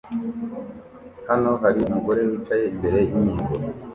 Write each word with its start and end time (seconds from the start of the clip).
Hano 1.29 1.49
hari 1.61 1.77
umugore 1.87 2.21
wicaye 2.29 2.63
imbere 2.71 2.97
yingingo 3.07 3.53